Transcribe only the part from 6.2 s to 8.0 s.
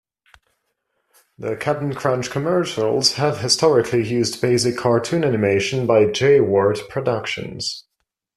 Ward Productions.